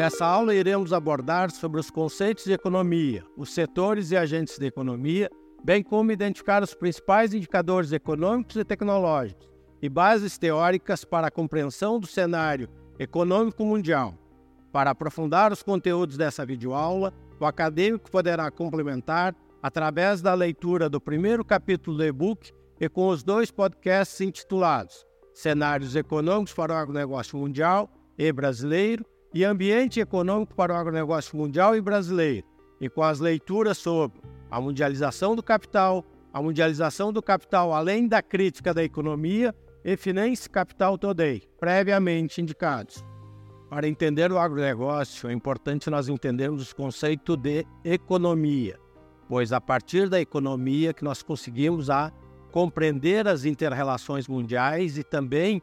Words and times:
Nessa 0.00 0.24
aula 0.24 0.54
iremos 0.54 0.94
abordar 0.94 1.50
sobre 1.50 1.78
os 1.78 1.90
conceitos 1.90 2.44
de 2.44 2.54
economia, 2.54 3.22
os 3.36 3.52
setores 3.52 4.10
e 4.10 4.16
agentes 4.16 4.58
da 4.58 4.64
economia, 4.64 5.30
bem 5.62 5.82
como 5.82 6.10
identificar 6.10 6.62
os 6.62 6.72
principais 6.72 7.34
indicadores 7.34 7.92
econômicos 7.92 8.56
e 8.56 8.64
tecnológicos 8.64 9.46
e 9.82 9.90
bases 9.90 10.38
teóricas 10.38 11.04
para 11.04 11.26
a 11.26 11.30
compreensão 11.30 12.00
do 12.00 12.06
cenário 12.06 12.66
econômico 12.98 13.62
mundial. 13.62 14.14
Para 14.72 14.92
aprofundar 14.92 15.52
os 15.52 15.62
conteúdos 15.62 16.16
dessa 16.16 16.46
videoaula, 16.46 17.12
o 17.38 17.44
acadêmico 17.44 18.10
poderá 18.10 18.50
complementar 18.50 19.36
através 19.62 20.22
da 20.22 20.32
leitura 20.32 20.88
do 20.88 20.98
primeiro 20.98 21.44
capítulo 21.44 21.98
do 21.98 22.06
e-book 22.06 22.50
e 22.80 22.88
com 22.88 23.08
os 23.08 23.22
dois 23.22 23.50
podcasts 23.50 24.18
intitulados 24.22 25.04
Cenários 25.34 25.94
Econômicos 25.94 26.54
para 26.54 26.72
o 26.72 26.76
Agronegócio 26.78 27.36
Mundial 27.36 27.90
e 28.16 28.32
Brasileiro 28.32 29.04
e 29.32 29.44
Ambiente 29.44 30.00
Econômico 30.00 30.54
para 30.54 30.74
o 30.74 30.76
Agronegócio 30.76 31.36
Mundial 31.36 31.76
e 31.76 31.80
Brasileiro, 31.80 32.46
e 32.80 32.88
com 32.88 33.02
as 33.02 33.20
leituras 33.20 33.78
sobre 33.78 34.20
a 34.50 34.60
mundialização 34.60 35.36
do 35.36 35.42
capital, 35.42 36.04
a 36.32 36.42
mundialização 36.42 37.12
do 37.12 37.22
capital 37.22 37.72
além 37.72 38.08
da 38.08 38.20
crítica 38.20 38.74
da 38.74 38.82
economia 38.82 39.54
e 39.84 39.96
Finance 39.96 40.50
Capital 40.50 40.98
Today, 40.98 41.42
previamente 41.58 42.40
indicados. 42.40 43.04
Para 43.68 43.86
entender 43.86 44.32
o 44.32 44.38
agronegócio, 44.38 45.28
é 45.30 45.32
importante 45.32 45.88
nós 45.88 46.08
entendermos 46.08 46.72
o 46.72 46.76
conceito 46.76 47.36
de 47.36 47.64
economia, 47.84 48.76
pois 49.28 49.52
a 49.52 49.60
partir 49.60 50.08
da 50.08 50.20
economia 50.20 50.92
que 50.92 51.04
nós 51.04 51.22
conseguimos 51.22 51.88
a 51.88 52.12
compreender 52.50 53.28
as 53.28 53.44
interrelações 53.44 54.26
mundiais 54.26 54.98
e 54.98 55.04
também 55.04 55.62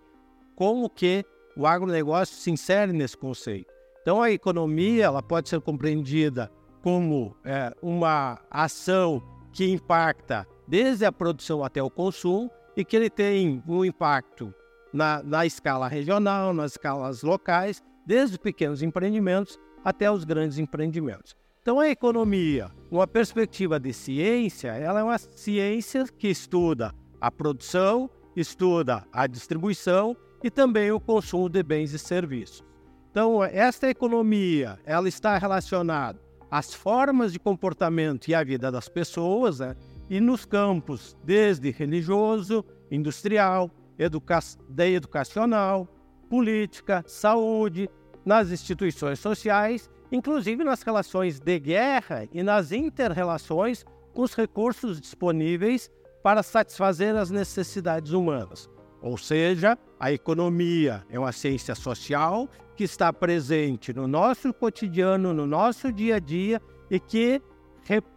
como 0.55 0.89
que 0.89 1.25
o 1.57 1.65
agronegócio 1.65 2.35
se 2.35 2.51
insere 2.51 2.93
nesse 2.93 3.17
conceito. 3.17 3.73
Então, 4.01 4.21
a 4.21 4.31
economia 4.31 5.05
ela 5.05 5.23
pode 5.23 5.49
ser 5.49 5.59
compreendida 5.59 6.51
como 6.83 7.35
é, 7.43 7.73
uma 7.81 8.39
ação 8.49 9.21
que 9.51 9.69
impacta 9.69 10.47
desde 10.67 11.03
a 11.03 11.11
produção 11.11 11.63
até 11.63 11.81
o 11.81 11.89
consumo 11.89 12.49
e 12.75 12.85
que 12.85 12.95
ele 12.95 13.09
tem 13.09 13.61
um 13.67 13.83
impacto 13.83 14.53
na, 14.93 15.21
na 15.23 15.45
escala 15.45 15.87
regional, 15.87 16.53
nas 16.53 16.73
escalas 16.73 17.23
locais, 17.23 17.83
desde 18.05 18.37
pequenos 18.37 18.83
empreendimentos 18.83 19.59
até 19.83 20.09
os 20.11 20.23
grandes 20.23 20.59
empreendimentos. 20.59 21.35
Então, 21.61 21.79
a 21.79 21.89
economia, 21.89 22.71
uma 22.89 23.07
perspectiva 23.07 23.79
de 23.79 23.91
ciência, 23.91 24.69
ela 24.69 24.99
é 24.99 25.03
uma 25.03 25.17
ciência 25.17 26.05
que 26.17 26.29
estuda 26.29 26.93
a 27.19 27.31
produção, 27.31 28.09
estuda 28.35 29.05
a 29.11 29.27
distribuição 29.27 30.15
e 30.43 30.49
também 30.49 30.91
o 30.91 30.99
consumo 30.99 31.49
de 31.49 31.63
bens 31.63 31.93
e 31.93 31.99
serviços. 31.99 32.63
Então, 33.11 33.43
esta 33.43 33.89
economia, 33.89 34.79
ela 34.85 35.07
está 35.07 35.37
relacionada 35.37 36.19
às 36.51 36.73
formas 36.73 37.33
de 37.33 37.39
comportamento 37.39 38.27
e 38.27 38.35
à 38.35 38.43
vida 38.43 38.71
das 38.71 38.87
pessoas, 38.87 39.59
né? 39.59 39.75
e 40.09 40.19
nos 40.19 40.45
campos 40.45 41.17
desde 41.23 41.71
religioso, 41.71 42.63
industrial, 42.91 43.69
educa 43.97 44.39
educacional, 44.77 45.87
política, 46.29 47.03
saúde, 47.07 47.89
nas 48.23 48.51
instituições 48.51 49.19
sociais, 49.19 49.89
inclusive 50.11 50.63
nas 50.63 50.81
relações 50.81 51.39
de 51.39 51.59
guerra 51.59 52.27
e 52.31 52.43
nas 52.43 52.71
interrelações 52.71 53.83
com 54.13 54.21
os 54.21 54.33
recursos 54.33 54.99
disponíveis 54.99 55.89
para 56.21 56.43
satisfazer 56.43 57.15
as 57.15 57.29
necessidades 57.29 58.11
humanas. 58.11 58.69
Ou 59.01 59.17
seja, 59.17 59.77
a 59.99 60.11
economia 60.11 61.05
é 61.09 61.19
uma 61.19 61.31
ciência 61.31 61.75
social 61.75 62.49
que 62.75 62.83
está 62.83 63.11
presente 63.11 63.93
no 63.93 64.07
nosso 64.07 64.53
cotidiano, 64.53 65.33
no 65.33 65.45
nosso 65.45 65.91
dia 65.91 66.15
a 66.15 66.19
dia 66.19 66.61
e 66.89 66.99
que 66.99 67.41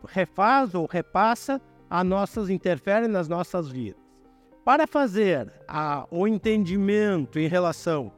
refaz 0.09 0.75
ou 0.75 0.87
repassa 0.87 1.61
a 1.89 2.05
nossas 2.05 2.49
interfere 2.51 3.09
nas 3.09 3.29
nossas 3.29 3.69
vidas. 3.69 4.01
Para 4.65 4.87
fazer 4.87 5.53
a, 5.67 6.07
o 6.11 6.29
entendimento 6.29 7.39
em 7.39 7.49
relação 7.49 8.13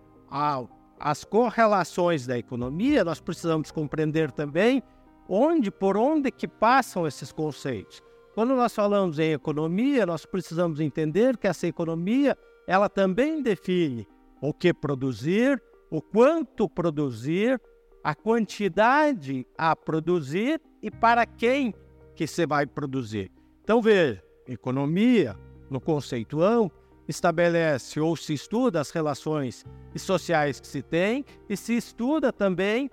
às 0.99 1.25
correlações 1.25 2.27
da 2.27 2.37
economia, 2.37 3.05
nós 3.05 3.21
precisamos 3.21 3.71
compreender 3.71 4.31
também 4.33 4.83
onde, 5.28 5.71
por 5.71 5.97
onde 5.97 6.31
que 6.31 6.49
passam 6.49 7.06
esses 7.06 7.33
conceitos. 7.33 8.03
Quando 8.34 8.56
nós 8.56 8.75
falamos 8.75 9.19
em 9.19 9.33
economia, 9.33 10.06
nós 10.06 10.27
precisamos 10.27 10.81
entender 10.81 11.37
que 11.37 11.47
essa 11.47 11.67
economia 11.67 12.37
ela 12.72 12.88
também 12.88 13.43
define 13.43 14.09
o 14.41 14.50
que 14.50 14.72
produzir, 14.72 15.62
o 15.91 16.00
quanto 16.00 16.66
produzir, 16.66 17.60
a 18.03 18.15
quantidade 18.15 19.47
a 19.59 19.77
produzir 19.77 20.59
e 20.83 20.91
para 20.91 21.27
quem 21.27 21.75
que 22.16 22.27
se 22.27 22.47
vai 22.47 22.66
produzir. 22.66 23.31
Então 23.62 23.83
veja, 23.83 24.25
economia, 24.49 25.38
no 25.69 25.83
conceito 25.83 26.41
amplo, 26.41 26.72
estabelece 27.06 28.00
ou 28.00 28.16
se 28.16 28.33
estuda 28.33 28.81
as 28.81 28.91
relações 28.91 29.66
sociais 29.94 30.59
que 30.59 30.66
se 30.66 30.81
tem 30.81 31.27
e 31.50 31.59
se 31.59 31.77
estuda 31.77 32.33
também 32.33 32.91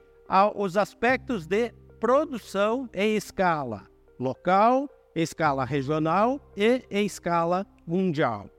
os 0.55 0.75
aspectos 0.75 1.47
de 1.47 1.71
produção 2.01 2.89
em 2.93 3.15
escala 3.15 3.87
local, 4.19 4.89
em 5.15 5.21
escala 5.21 5.63
regional 5.63 6.37
e 6.57 6.83
em 6.91 7.05
escala 7.05 7.65
mundial. 7.87 8.49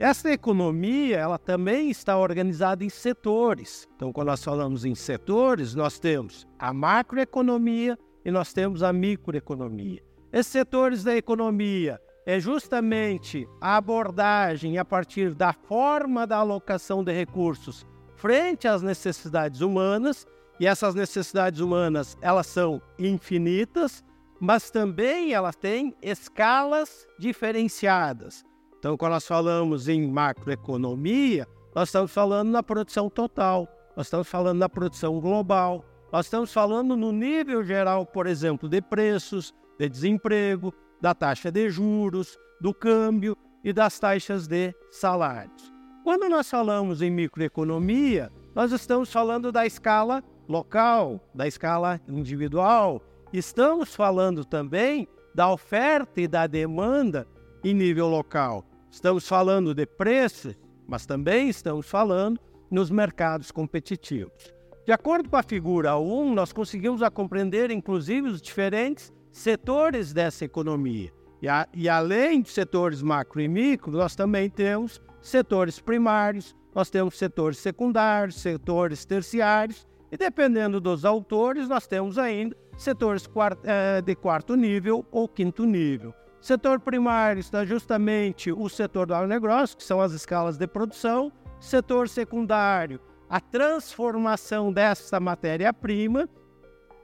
Essa 0.00 0.30
economia, 0.30 1.18
ela 1.18 1.38
também 1.38 1.90
está 1.90 2.16
organizada 2.16 2.82
em 2.82 2.88
setores. 2.88 3.86
Então, 3.96 4.10
quando 4.14 4.28
nós 4.28 4.42
falamos 4.42 4.86
em 4.86 4.94
setores, 4.94 5.74
nós 5.74 5.98
temos 5.98 6.48
a 6.58 6.72
macroeconomia 6.72 7.98
e 8.24 8.30
nós 8.30 8.50
temos 8.54 8.82
a 8.82 8.94
microeconomia. 8.94 10.02
Esses 10.32 10.52
setores 10.52 11.04
da 11.04 11.14
economia 11.14 12.00
é 12.24 12.40
justamente 12.40 13.46
a 13.60 13.76
abordagem 13.76 14.78
a 14.78 14.86
partir 14.86 15.34
da 15.34 15.52
forma 15.52 16.26
da 16.26 16.38
alocação 16.38 17.04
de 17.04 17.12
recursos 17.12 17.86
frente 18.16 18.66
às 18.66 18.80
necessidades 18.80 19.60
humanas, 19.60 20.26
e 20.58 20.66
essas 20.66 20.94
necessidades 20.94 21.60
humanas, 21.60 22.16
elas 22.22 22.46
são 22.46 22.80
infinitas, 22.98 24.02
mas 24.40 24.70
também 24.70 25.34
elas 25.34 25.56
têm 25.56 25.94
escalas 26.00 27.06
diferenciadas. 27.18 28.44
Então, 28.80 28.96
quando 28.96 29.12
nós 29.12 29.26
falamos 29.26 29.88
em 29.88 30.10
macroeconomia, 30.10 31.46
nós 31.74 31.90
estamos 31.90 32.10
falando 32.10 32.48
na 32.48 32.62
produção 32.62 33.10
total, 33.10 33.68
nós 33.94 34.06
estamos 34.06 34.26
falando 34.26 34.58
na 34.58 34.70
produção 34.70 35.20
global, 35.20 35.84
nós 36.10 36.24
estamos 36.24 36.50
falando 36.50 36.96
no 36.96 37.12
nível 37.12 37.62
geral, 37.62 38.06
por 38.06 38.26
exemplo, 38.26 38.70
de 38.70 38.80
preços, 38.80 39.52
de 39.78 39.86
desemprego, 39.86 40.72
da 40.98 41.14
taxa 41.14 41.52
de 41.52 41.68
juros, 41.68 42.38
do 42.58 42.72
câmbio 42.72 43.36
e 43.62 43.70
das 43.70 43.98
taxas 43.98 44.46
de 44.46 44.74
salários. 44.90 45.70
Quando 46.02 46.26
nós 46.30 46.48
falamos 46.48 47.02
em 47.02 47.10
microeconomia, 47.10 48.32
nós 48.54 48.72
estamos 48.72 49.12
falando 49.12 49.52
da 49.52 49.66
escala 49.66 50.24
local, 50.48 51.20
da 51.34 51.46
escala 51.46 52.00
individual. 52.08 53.02
Estamos 53.30 53.94
falando 53.94 54.42
também 54.42 55.06
da 55.34 55.52
oferta 55.52 56.18
e 56.22 56.26
da 56.26 56.46
demanda 56.46 57.28
em 57.62 57.74
nível 57.74 58.08
local. 58.08 58.64
Estamos 58.90 59.26
falando 59.26 59.72
de 59.72 59.86
preços, 59.86 60.58
mas 60.86 61.06
também 61.06 61.48
estamos 61.48 61.88
falando 61.88 62.40
nos 62.70 62.90
mercados 62.90 63.50
competitivos. 63.52 64.52
De 64.84 64.92
acordo 64.92 65.28
com 65.28 65.36
a 65.36 65.42
figura 65.42 65.96
1, 65.96 66.34
nós 66.34 66.52
conseguimos 66.52 67.00
compreender, 67.10 67.70
inclusive, 67.70 68.28
os 68.28 68.42
diferentes 68.42 69.12
setores 69.30 70.12
dessa 70.12 70.44
economia. 70.44 71.12
E, 71.40 71.48
a, 71.48 71.68
e 71.72 71.88
além 71.88 72.42
de 72.42 72.50
setores 72.50 73.00
macro 73.00 73.40
e 73.40 73.48
micro, 73.48 73.92
nós 73.92 74.16
também 74.16 74.50
temos 74.50 75.00
setores 75.22 75.78
primários, 75.78 76.56
nós 76.74 76.90
temos 76.90 77.16
setores 77.16 77.58
secundários, 77.58 78.40
setores 78.40 79.04
terciários, 79.04 79.86
e 80.10 80.16
dependendo 80.16 80.80
dos 80.80 81.04
autores, 81.04 81.68
nós 81.68 81.86
temos 81.86 82.18
ainda 82.18 82.56
setores 82.76 83.28
eh, 83.64 84.02
de 84.02 84.14
quarto 84.16 84.56
nível 84.56 85.06
ou 85.12 85.28
quinto 85.28 85.64
nível. 85.64 86.12
Setor 86.40 86.80
primário 86.80 87.38
está 87.40 87.64
justamente 87.66 88.50
o 88.50 88.68
setor 88.68 89.06
do 89.06 89.14
agronegócio, 89.14 89.76
que 89.76 89.84
são 89.84 90.00
as 90.00 90.12
escalas 90.12 90.56
de 90.56 90.66
produção. 90.66 91.30
Setor 91.60 92.08
secundário, 92.08 92.98
a 93.28 93.38
transformação 93.40 94.72
dessa 94.72 95.20
matéria-prima. 95.20 96.28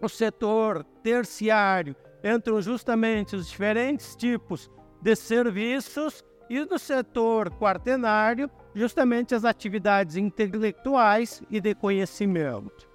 O 0.00 0.08
setor 0.08 0.84
terciário 1.02 1.94
entram 2.24 2.60
justamente 2.62 3.36
os 3.36 3.48
diferentes 3.48 4.16
tipos 4.16 4.70
de 5.02 5.14
serviços 5.14 6.24
e 6.48 6.64
no 6.64 6.78
setor 6.78 7.50
quaternário, 7.50 8.50
justamente 8.74 9.34
as 9.34 9.44
atividades 9.44 10.16
intelectuais 10.16 11.42
e 11.50 11.60
de 11.60 11.74
conhecimento. 11.74 12.88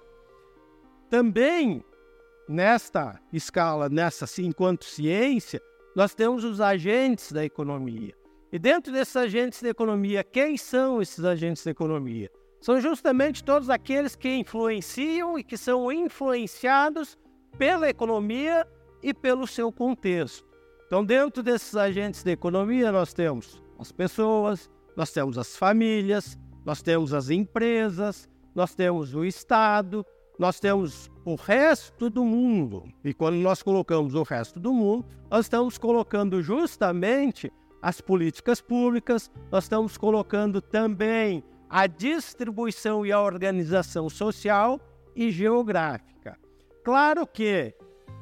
Também 1.08 1.84
nesta 2.48 3.20
escala, 3.32 3.88
nessa 3.88 4.26
enquanto 4.42 4.84
ciência, 4.84 5.62
nós 5.94 6.14
temos 6.14 6.44
os 6.44 6.60
agentes 6.60 7.32
da 7.32 7.44
economia. 7.44 8.14
E 8.52 8.58
dentro 8.58 8.92
desses 8.92 9.16
agentes 9.16 9.62
da 9.62 9.68
economia, 9.68 10.22
quem 10.22 10.56
são 10.56 11.00
esses 11.00 11.24
agentes 11.24 11.64
da 11.64 11.70
economia? 11.70 12.30
são 12.62 12.80
justamente 12.80 13.42
todos 13.42 13.68
aqueles 13.68 14.14
que 14.14 14.36
influenciam 14.36 15.36
e 15.36 15.42
que 15.42 15.58
são 15.58 15.90
influenciados 15.90 17.18
pela 17.58 17.90
economia 17.90 18.66
e 19.02 19.12
pelo 19.12 19.48
seu 19.48 19.72
contexto. 19.72 20.46
Então, 20.86 21.04
dentro 21.04 21.42
desses 21.42 21.74
agentes 21.74 22.22
da 22.22 22.30
economia, 22.30 22.92
nós 22.92 23.12
temos 23.12 23.60
as 23.80 23.90
pessoas, 23.90 24.70
nós 24.96 25.10
temos 25.10 25.36
as 25.36 25.56
famílias, 25.56 26.38
nós 26.64 26.80
temos 26.80 27.12
as 27.12 27.30
empresas, 27.30 28.28
nós 28.54 28.76
temos 28.76 29.12
o 29.12 29.24
Estado, 29.24 30.06
nós 30.38 30.58
temos 30.58 31.10
o 31.24 31.34
resto 31.34 32.08
do 32.10 32.24
mundo. 32.24 32.84
E 33.04 33.12
quando 33.14 33.36
nós 33.36 33.62
colocamos 33.62 34.14
o 34.14 34.22
resto 34.22 34.58
do 34.58 34.72
mundo, 34.72 35.06
nós 35.30 35.46
estamos 35.46 35.78
colocando 35.78 36.42
justamente 36.42 37.52
as 37.80 38.00
políticas 38.00 38.60
públicas, 38.60 39.30
nós 39.50 39.64
estamos 39.64 39.96
colocando 39.96 40.60
também 40.60 41.42
a 41.68 41.86
distribuição 41.86 43.04
e 43.04 43.10
a 43.10 43.20
organização 43.20 44.08
social 44.08 44.80
e 45.16 45.30
geográfica. 45.30 46.38
Claro 46.84 47.26
que, 47.26 47.74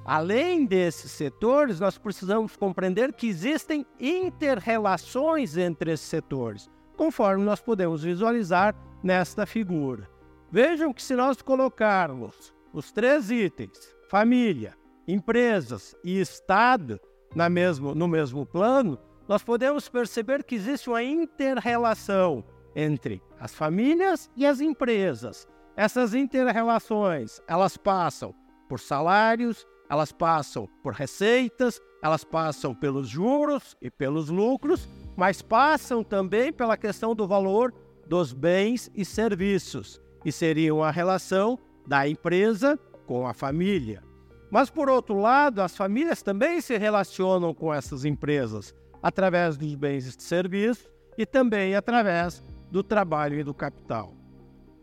além 0.05 0.65
desses 0.65 1.11
setores, 1.11 1.81
nós 1.81 1.99
precisamos 1.99 2.57
compreender 2.57 3.13
que 3.13 3.27
existem 3.27 3.85
interrelações 3.99 5.57
entre 5.57 5.93
esses 5.93 6.07
setores, 6.07 6.71
conforme 6.97 7.45
nós 7.45 7.61
podemos 7.61 8.03
visualizar 8.03 8.75
nesta 9.03 9.45
figura. 9.47 10.09
Vejam 10.53 10.93
que 10.93 11.01
se 11.01 11.15
nós 11.15 11.41
colocarmos 11.41 12.53
os 12.73 12.91
três 12.91 13.31
itens, 13.31 13.95
família, 14.09 14.77
empresas 15.07 15.95
e 16.03 16.21
Estado, 16.21 17.01
na 17.37 17.49
mesmo, 17.49 17.95
no 17.95 18.09
mesmo 18.09 18.45
plano, 18.45 18.99
nós 19.29 19.45
podemos 19.45 19.89
perceber 19.89 20.43
que 20.43 20.57
existe 20.57 20.89
uma 20.89 21.05
interrelação 21.05 22.45
entre 22.75 23.23
as 23.39 23.55
famílias 23.55 24.29
e 24.37 24.45
as 24.45 24.61
empresas. 24.61 25.47
Essas 25.77 26.15
interrelações, 26.15 27.41
elas 27.47 27.77
passam 27.77 28.35
por 28.69 28.81
salários, 28.81 29.65
elas 29.89 30.11
passam 30.11 30.69
por 30.83 30.95
receitas, 30.95 31.81
elas 32.03 32.25
passam 32.25 32.75
pelos 32.75 33.09
juros 33.09 33.77
e 33.81 33.89
pelos 33.89 34.29
lucros, 34.29 34.89
mas 35.17 35.43
passam 35.43 36.03
também 36.03 36.53
pela 36.53 36.77
questão 36.77 37.15
do 37.15 37.29
valor 37.29 37.73
dos 38.05 38.33
bens 38.33 38.91
e 38.93 39.05
serviços, 39.05 40.01
e 40.25 40.33
seriam 40.33 40.83
a 40.83 40.91
relação 40.91 41.59
da 41.87 42.09
empresa 42.09 42.79
com 43.07 43.27
a 43.27 43.35
família. 43.35 44.03
Mas, 44.51 44.69
por 44.69 44.89
outro 44.89 45.21
lado, 45.21 45.63
as 45.63 45.77
famílias 45.77 46.23
também 46.23 46.61
se 46.61 46.77
relacionam 46.77 47.55
com 47.55 47.73
essas 47.73 48.05
empresas 48.05 48.75
através 49.03 49.57
dos 49.57 49.75
bens 49.75 50.07
e 50.07 50.23
serviços 50.23 50.89
e 51.17 51.25
também 51.25 51.75
através 51.75 52.43
do 52.71 52.83
trabalho 52.83 53.39
e 53.39 53.45
do 53.45 53.55
capital. 53.55 54.15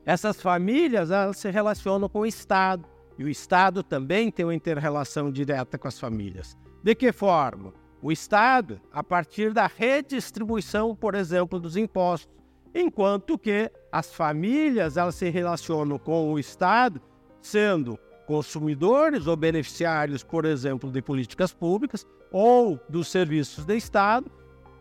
Essas 0.05 0.41
famílias 0.41 1.11
elas 1.11 1.37
se 1.37 1.49
relacionam 1.49 2.07
com 2.07 2.19
o 2.19 2.25
Estado 2.25 2.85
e 3.17 3.23
o 3.23 3.29
Estado 3.29 3.83
também 3.83 4.31
tem 4.31 4.45
uma 4.45 4.55
interrelação 4.55 5.31
direta 5.31 5.77
com 5.77 5.87
as 5.87 5.99
famílias. 5.99 6.57
De 6.83 6.95
que 6.95 7.11
forma? 7.11 7.73
O 8.01 8.11
Estado, 8.11 8.79
a 8.91 9.03
partir 9.03 9.53
da 9.53 9.67
redistribuição, 9.67 10.95
por 10.95 11.15
exemplo, 11.15 11.59
dos 11.59 11.75
impostos, 11.75 12.33
enquanto 12.79 13.39
que 13.39 13.71
as 13.91 14.13
famílias 14.13 14.97
elas 14.97 15.15
se 15.15 15.29
relacionam 15.29 15.97
com 15.97 16.31
o 16.31 16.37
Estado, 16.37 17.01
sendo 17.41 17.97
consumidores 18.27 19.25
ou 19.25 19.35
beneficiários, 19.35 20.23
por 20.23 20.45
exemplo, 20.45 20.91
de 20.91 21.01
políticas 21.01 21.51
públicas 21.51 22.05
ou 22.31 22.79
dos 22.87 23.07
serviços 23.07 23.65
do 23.65 23.73
Estado 23.73 24.29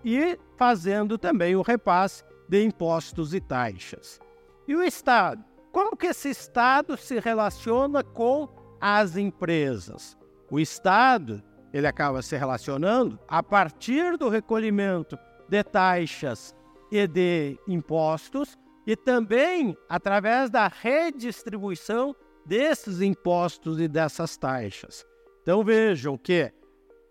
e 0.05 0.39
fazendo 0.59 1.17
também 1.17 1.57
o 1.57 1.63
repasse 1.63 2.23
de 2.49 2.63
impostos 2.63 3.33
e 3.33 3.41
taxas. 3.41 4.21
E 4.69 4.75
o 4.75 4.83
Estado? 4.83 5.43
Como 5.73 5.97
que 5.97 6.09
esse 6.09 6.29
Estado 6.29 6.97
se 6.97 7.19
relaciona 7.19 8.03
com 8.03 8.49
as 8.81 9.17
empresas? 9.17 10.19
O 10.51 10.61
Estado, 10.61 11.43
ele 11.73 11.87
acaba 11.87 12.21
se 12.21 12.37
relacionando 12.37 13.19
a 13.27 13.43
partir 13.43 14.19
do 14.19 14.29
recolhimento 14.29 15.19
de 15.49 15.63
taxas 15.63 16.55
e 16.91 17.07
de 17.07 17.59
impostos 17.67 18.57
e 18.87 18.95
também 18.95 19.77
através 19.89 20.49
da 20.51 20.69
redistribuição 20.69 22.15
desses 22.45 23.01
impostos 23.01 23.81
e 23.81 23.89
dessas 23.89 24.37
taxas. 24.37 25.05
Então 25.43 25.65
vejam 25.65 26.17
que 26.17 26.53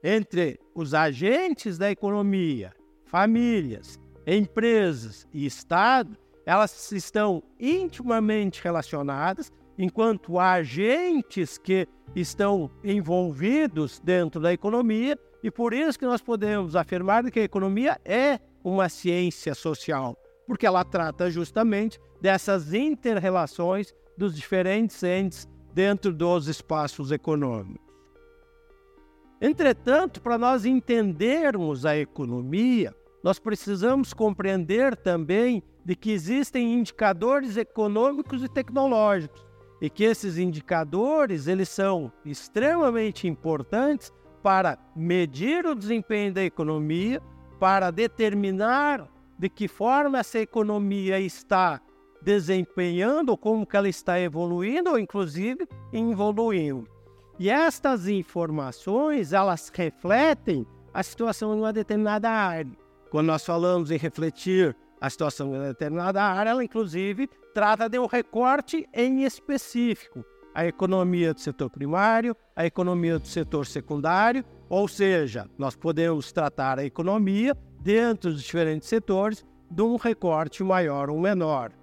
entre 0.03 0.59
os 0.73 0.93
agentes 0.93 1.77
da 1.77 1.91
economia, 1.91 2.73
famílias, 3.05 3.99
empresas 4.25 5.27
e 5.33 5.45
Estado, 5.45 6.17
elas 6.45 6.91
estão 6.91 7.43
intimamente 7.59 8.61
relacionadas, 8.63 9.51
enquanto 9.77 10.39
agentes 10.39 11.57
que 11.57 11.87
estão 12.15 12.69
envolvidos 12.83 13.99
dentro 13.99 14.39
da 14.39 14.53
economia, 14.53 15.17
e 15.43 15.51
por 15.51 15.73
isso 15.73 15.97
que 15.99 16.05
nós 16.05 16.21
podemos 16.21 16.75
afirmar 16.75 17.29
que 17.29 17.39
a 17.39 17.43
economia 17.43 17.99
é 18.05 18.39
uma 18.65 18.89
ciência 18.89 19.53
social, 19.53 20.17
porque 20.47 20.65
ela 20.65 20.83
trata 20.83 21.29
justamente 21.29 21.99
dessas 22.19 22.73
interrelações 22.73 23.93
dos 24.17 24.35
diferentes 24.35 25.03
entes 25.03 25.47
dentro 25.71 26.11
dos 26.11 26.47
espaços 26.47 27.11
econômicos. 27.11 27.85
Entretanto, 29.39 30.19
para 30.19 30.37
nós 30.37 30.65
entendermos 30.65 31.85
a 31.85 31.95
economia, 31.95 32.95
nós 33.23 33.37
precisamos 33.37 34.13
compreender 34.13 34.95
também 34.95 35.61
de 35.83 35.95
que 35.95 36.11
existem 36.11 36.73
indicadores 36.73 37.57
econômicos 37.57 38.43
e 38.43 38.49
tecnológicos 38.49 39.45
e 39.79 39.89
que 39.89 40.03
esses 40.03 40.39
indicadores 40.39 41.47
eles 41.47 41.69
são 41.69 42.11
extremamente 42.25 43.27
importantes 43.27 44.11
para 44.41 44.79
medir 44.95 45.65
o 45.65 45.75
desempenho 45.75 46.33
da 46.33 46.43
economia, 46.43 47.21
para 47.59 47.91
determinar 47.91 49.07
de 49.37 49.49
que 49.49 49.67
forma 49.67 50.19
essa 50.19 50.39
economia 50.39 51.19
está 51.19 51.81
desempenhando, 52.21 53.37
como 53.37 53.65
que 53.65 53.77
ela 53.77 53.87
está 53.87 54.19
evoluindo, 54.19 54.91
ou 54.91 54.99
inclusive 54.99 55.67
evoluindo. 55.93 56.87
E 57.37 57.49
estas 57.49 58.07
informações, 58.07 59.33
elas 59.33 59.71
refletem 59.73 60.65
a 60.93 61.03
situação 61.03 61.53
em 61.53 61.59
uma 61.59 61.73
determinada 61.73 62.29
área. 62.29 62.71
Quando 63.11 63.27
nós 63.27 63.45
falamos 63.45 63.91
em 63.91 63.97
refletir 63.97 64.75
a 64.99 65.09
situação 65.09 65.55
em 65.55 65.59
determinada 65.67 66.23
área, 66.23 66.51
ela 66.51 66.63
inclusive 66.63 67.29
trata 67.53 67.87
de 67.87 67.99
um 67.99 68.05
recorte 68.05 68.87
em 68.93 69.23
específico. 69.23 70.25
A 70.55 70.65
economia 70.65 71.33
do 71.33 71.41
setor 71.41 71.69
primário, 71.69 72.33
a 72.55 72.65
economia 72.65 73.19
do 73.19 73.27
setor 73.27 73.65
secundário, 73.65 74.41
ou 74.69 74.87
seja, 74.87 75.49
nós 75.57 75.75
podemos 75.75 76.31
tratar 76.31 76.79
a 76.79 76.85
economia 76.85 77.57
dentro 77.81 78.31
dos 78.31 78.41
diferentes 78.41 78.87
setores 78.87 79.45
de 79.69 79.81
um 79.81 79.97
recorte 79.97 80.63
maior 80.63 81.09
ou 81.09 81.19
menor. 81.19 81.73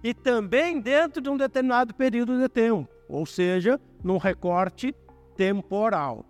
E 0.00 0.14
também 0.14 0.80
dentro 0.80 1.20
de 1.20 1.28
um 1.28 1.36
determinado 1.36 1.92
período 1.92 2.38
de 2.38 2.48
tempo, 2.48 2.88
ou 3.08 3.26
seja, 3.26 3.80
num 4.02 4.16
recorte 4.16 4.94
temporal. 5.36 6.24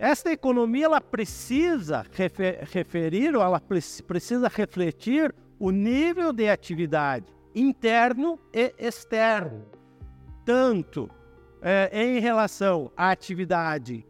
Esta 0.00 0.32
economia 0.32 0.86
ela 0.86 1.00
precisa 1.00 2.04
refer, 2.10 2.64
referir, 2.64 3.36
ou 3.36 3.42
ela 3.42 3.60
precisa 3.60 4.48
refletir 4.48 5.32
o 5.56 5.70
nível 5.70 6.32
de 6.32 6.48
atividade 6.48 7.26
interno 7.54 8.40
e 8.52 8.74
externo, 8.76 9.64
tanto 10.44 11.08
é, 11.60 11.90
em 11.92 12.18
relação 12.18 12.90
à 12.96 13.10
atividade 13.10 14.06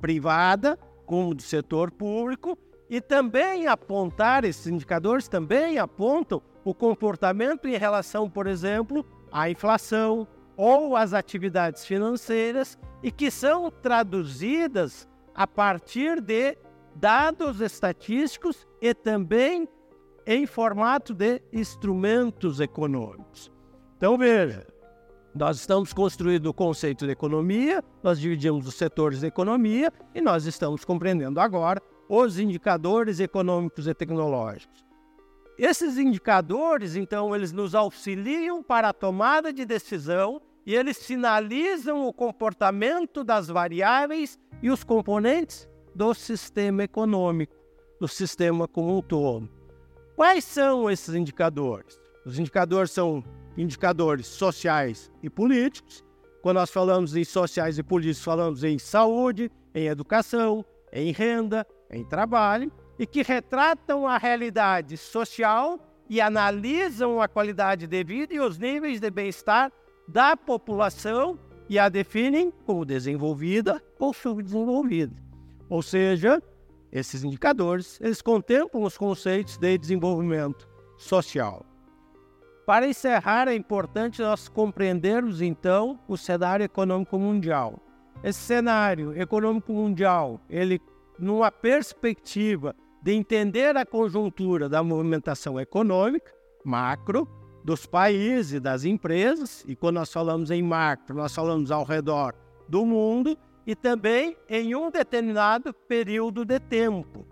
privada 0.00 0.78
como 1.06 1.34
do 1.34 1.42
setor 1.42 1.90
público 1.90 2.58
e 2.90 3.00
também 3.00 3.66
apontar 3.66 4.44
esses 4.44 4.66
indicadores 4.66 5.28
também 5.28 5.78
apontam 5.78 6.42
o 6.64 6.74
comportamento 6.74 7.66
em 7.66 7.76
relação, 7.76 8.28
por 8.28 8.46
exemplo, 8.46 9.04
à 9.30 9.48
inflação 9.50 10.26
ou 10.56 10.96
às 10.96 11.12
atividades 11.12 11.84
financeiras 11.84 12.78
e 13.02 13.10
que 13.10 13.30
são 13.30 13.70
traduzidas 13.70 15.08
a 15.34 15.46
partir 15.46 16.20
de 16.20 16.56
dados 16.94 17.60
estatísticos 17.60 18.66
e 18.82 18.92
também 18.92 19.68
em 20.26 20.46
formato 20.46 21.14
de 21.14 21.40
instrumentos 21.52 22.60
econômicos. 22.60 23.50
Então, 23.96 24.18
veja, 24.18 24.66
nós 25.38 25.60
estamos 25.60 25.92
construindo 25.92 26.46
o 26.46 26.54
conceito 26.54 27.06
de 27.06 27.12
economia, 27.12 27.82
nós 28.02 28.18
dividimos 28.18 28.66
os 28.66 28.74
setores 28.74 29.20
da 29.20 29.28
economia 29.28 29.92
e 30.12 30.20
nós 30.20 30.46
estamos 30.46 30.84
compreendendo 30.84 31.38
agora 31.38 31.80
os 32.08 32.40
indicadores 32.40 33.20
econômicos 33.20 33.86
e 33.86 33.94
tecnológicos. 33.94 34.84
Esses 35.56 35.96
indicadores, 35.96 36.96
então, 36.96 37.36
eles 37.36 37.52
nos 37.52 37.72
auxiliam 37.72 38.64
para 38.64 38.88
a 38.88 38.92
tomada 38.92 39.52
de 39.52 39.64
decisão 39.64 40.42
e 40.66 40.74
eles 40.74 40.96
sinalizam 40.96 42.04
o 42.04 42.12
comportamento 42.12 43.22
das 43.22 43.46
variáveis 43.46 44.40
e 44.60 44.70
os 44.70 44.82
componentes 44.82 45.68
do 45.94 46.12
sistema 46.14 46.82
econômico, 46.82 47.54
do 48.00 48.08
sistema 48.08 48.66
como 48.66 48.98
um 48.98 49.02
todo. 49.02 49.48
Quais 50.16 50.42
são 50.42 50.90
esses 50.90 51.14
indicadores? 51.14 52.00
Os 52.26 52.40
indicadores 52.40 52.90
são 52.90 53.22
indicadores 53.58 54.26
sociais 54.26 55.10
e 55.22 55.28
políticos. 55.28 56.04
Quando 56.40 56.56
nós 56.56 56.70
falamos 56.70 57.16
em 57.16 57.24
sociais 57.24 57.78
e 57.78 57.82
políticos, 57.82 58.24
falamos 58.24 58.62
em 58.62 58.78
saúde, 58.78 59.50
em 59.74 59.88
educação, 59.88 60.64
em 60.92 61.12
renda, 61.12 61.66
em 61.90 62.04
trabalho, 62.04 62.72
e 62.98 63.06
que 63.06 63.22
retratam 63.22 64.06
a 64.06 64.16
realidade 64.16 64.96
social 64.96 65.78
e 66.08 66.20
analisam 66.20 67.20
a 67.20 67.28
qualidade 67.28 67.86
de 67.86 68.04
vida 68.04 68.32
e 68.32 68.40
os 68.40 68.58
níveis 68.58 69.00
de 69.00 69.10
bem-estar 69.10 69.70
da 70.06 70.36
população 70.36 71.38
e 71.68 71.78
a 71.78 71.88
definem 71.88 72.50
como 72.64 72.84
desenvolvida 72.84 73.82
ou 73.98 74.14
subdesenvolvida. 74.14 75.14
Ou 75.68 75.82
seja, 75.82 76.42
esses 76.90 77.22
indicadores, 77.24 78.00
eles 78.00 78.22
contemplam 78.22 78.84
os 78.84 78.96
conceitos 78.96 79.58
de 79.58 79.76
desenvolvimento 79.76 80.66
social. 80.96 81.67
Para 82.68 82.86
encerrar, 82.86 83.48
é 83.48 83.54
importante 83.54 84.20
nós 84.20 84.46
compreendermos 84.46 85.40
então 85.40 85.98
o 86.06 86.18
cenário 86.18 86.64
econômico 86.64 87.18
mundial. 87.18 87.80
Esse 88.22 88.40
cenário 88.40 89.18
econômico 89.18 89.72
mundial, 89.72 90.38
ele 90.50 90.78
numa 91.18 91.50
perspectiva 91.50 92.76
de 93.02 93.14
entender 93.14 93.74
a 93.74 93.86
conjuntura 93.86 94.68
da 94.68 94.82
movimentação 94.82 95.58
econômica 95.58 96.30
macro 96.62 97.26
dos 97.64 97.86
países 97.86 98.52
e 98.52 98.60
das 98.60 98.84
empresas, 98.84 99.64
e 99.66 99.74
quando 99.74 99.94
nós 99.94 100.12
falamos 100.12 100.50
em 100.50 100.62
macro, 100.62 101.16
nós 101.16 101.34
falamos 101.34 101.70
ao 101.70 101.84
redor 101.84 102.34
do 102.68 102.84
mundo 102.84 103.34
e 103.66 103.74
também 103.74 104.36
em 104.46 104.74
um 104.74 104.90
determinado 104.90 105.72
período 105.72 106.44
de 106.44 106.60
tempo. 106.60 107.26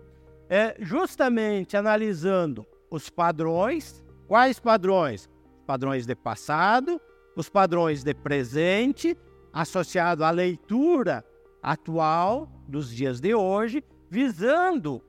É 0.49 0.75
justamente 0.79 1.77
analisando 1.77 2.65
os 2.89 3.07
padrões, 3.07 4.03
quais 4.27 4.59
padrões? 4.59 5.29
Padrões 5.65 6.05
de 6.05 6.15
passado, 6.15 6.99
os 7.35 7.49
padrões 7.49 8.03
de 8.03 8.13
presente, 8.13 9.17
associado 9.51 10.23
à 10.23 10.31
leitura 10.31 11.25
atual 11.61 12.49
dos 12.67 12.89
dias 12.89 13.19
de 13.19 13.33
hoje, 13.33 13.83
visando 14.09 15.01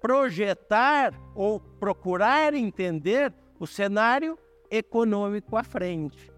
projetar 0.00 1.14
ou 1.34 1.58
procurar 1.58 2.54
entender 2.54 3.32
o 3.58 3.66
cenário 3.66 4.38
econômico 4.70 5.56
à 5.56 5.62
frente. 5.62 6.30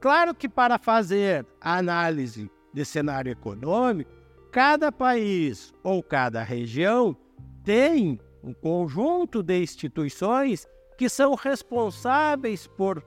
Claro 0.00 0.34
que 0.34 0.48
para 0.48 0.78
fazer 0.78 1.46
a 1.60 1.78
análise 1.78 2.50
de 2.72 2.84
cenário 2.84 3.30
econômico, 3.30 4.10
cada 4.50 4.90
país 4.90 5.72
ou 5.82 6.02
cada 6.02 6.42
região 6.42 7.16
tem 7.62 8.18
um 8.42 8.52
conjunto 8.52 9.42
de 9.42 9.62
instituições 9.62 10.66
que 11.02 11.08
são 11.08 11.34
responsáveis 11.34 12.68
por 12.68 13.04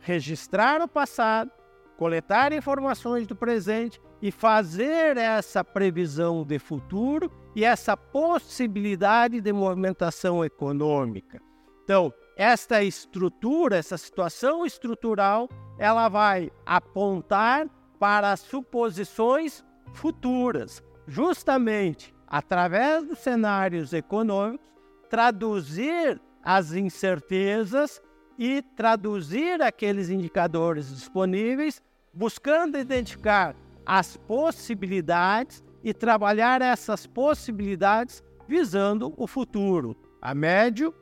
registrar 0.00 0.82
o 0.82 0.86
passado, 0.86 1.50
coletar 1.96 2.52
informações 2.52 3.26
do 3.26 3.34
presente 3.34 3.98
e 4.20 4.30
fazer 4.30 5.16
essa 5.16 5.64
previsão 5.64 6.44
de 6.44 6.58
futuro 6.58 7.32
e 7.56 7.64
essa 7.64 7.96
possibilidade 7.96 9.40
de 9.40 9.50
movimentação 9.50 10.44
econômica. 10.44 11.40
Então, 11.82 12.12
esta 12.36 12.82
estrutura, 12.82 13.78
essa 13.78 13.96
situação 13.96 14.66
estrutural, 14.66 15.48
ela 15.78 16.10
vai 16.10 16.52
apontar 16.66 17.66
para 17.98 18.36
suposições 18.36 19.64
futuras, 19.94 20.82
justamente 21.08 22.14
através 22.26 23.06
dos 23.06 23.20
cenários 23.20 23.94
econômicos, 23.94 24.66
traduzir 25.08 26.20
as 26.42 26.72
incertezas 26.72 28.00
e 28.38 28.62
traduzir 28.76 29.62
aqueles 29.62 30.10
indicadores 30.10 30.88
disponíveis, 30.88 31.82
buscando 32.12 32.78
identificar 32.78 33.54
as 33.86 34.16
possibilidades 34.16 35.62
e 35.82 35.92
trabalhar 35.92 36.62
essas 36.62 37.06
possibilidades 37.06 38.22
visando 38.48 39.12
o 39.16 39.26
futuro, 39.26 39.96
a 40.20 40.34
médio 40.34 40.94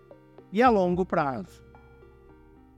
e 0.52 0.62
a 0.62 0.68
longo 0.68 1.04
prazo. 1.04 1.62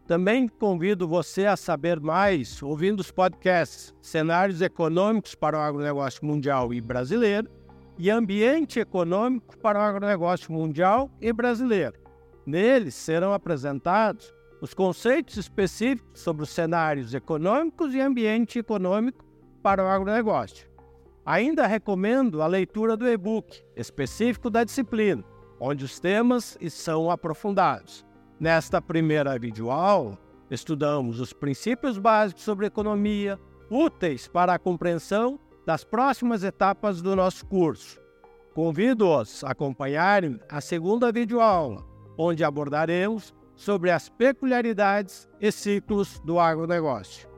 Também 0.07 0.49
convido 0.49 1.07
você 1.07 1.47
a 1.47 1.57
saber 1.57 2.01
mais 2.01 2.63
ouvindo 2.63 3.01
os 3.01 3.11
podcasts 3.11 3.95
Cenários 4.01 4.61
Econômicos 4.61 5.35
para 5.35 5.57
o 5.57 5.61
Agronegócio 5.61 6.25
Mundial 6.25 6.75
e 6.75 6.81
Brasileiro 6.81 7.49
e 7.97 8.11
Ambiente 8.11 8.81
Econômico 8.81 9.57
para 9.59 9.79
o 9.79 9.83
Agronegócio 9.83 10.53
Mundial 10.53 11.11
e 11.21 11.33
Brasileiro. 11.33 12.02
Neles 12.45 12.95
serão 12.95 13.33
apresentados 13.33 14.35
os 14.61 14.75
conceitos 14.75 15.37
específicos 15.37 16.21
sobre 16.21 16.43
os 16.43 16.51
cenários 16.51 17.15
econômicos 17.15 17.95
e 17.95 18.01
ambiente 18.01 18.59
econômico 18.59 19.25
para 19.63 19.83
o 19.83 19.87
agronegócio. 19.89 20.69
Ainda 21.25 21.67
recomendo 21.67 22.43
a 22.43 22.47
leitura 22.47 22.97
do 22.97 23.09
e-book 23.09 23.63
específico 23.77 24.51
da 24.51 24.65
disciplina, 24.65 25.25
onde 25.61 25.85
os 25.85 26.01
temas 26.01 26.59
são 26.71 27.11
aprofundados. 27.11 28.05
Nesta 28.41 28.83
primeira 28.83 29.39
videoaula, 29.39 30.19
estudamos 30.51 31.21
os 31.21 31.33
princípios 31.33 31.97
básicos 31.97 32.43
sobre 32.43 32.67
economia, 32.67 33.39
úteis 33.71 34.27
para 34.27 34.53
a 34.53 34.59
compreensão 34.59 35.39
das 35.65 35.85
próximas 35.85 36.43
etapas 36.43 37.01
do 37.01 37.15
nosso 37.15 37.47
curso. 37.47 38.01
Convido-os 38.53 39.45
a 39.45 39.53
acompanharem 39.53 40.41
a 40.49 40.61
segunda 40.61 41.13
videoaula, 41.13 41.92
onde 42.17 42.45
abordaremos 42.45 43.35
sobre 43.55 43.91
as 43.91 44.09
peculiaridades 44.09 45.29
e 45.41 45.53
ciclos 45.53 46.21
do 46.21 46.39
agronegócio. 46.39 47.32